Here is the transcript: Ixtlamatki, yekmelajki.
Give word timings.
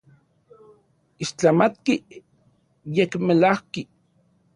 Ixtlamatki, 1.25 1.93
yekmelajki. 2.95 3.81